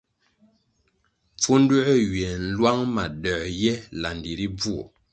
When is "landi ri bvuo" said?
4.01-4.83